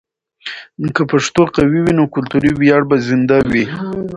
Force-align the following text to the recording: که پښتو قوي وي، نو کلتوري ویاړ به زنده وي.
که 0.95 1.01
پښتو 1.11 1.43
قوي 1.55 1.79
وي، 1.83 1.93
نو 1.99 2.03
کلتوري 2.15 2.51
ویاړ 2.55 2.81
به 2.89 2.95
زنده 3.07 3.37
وي. 3.51 3.65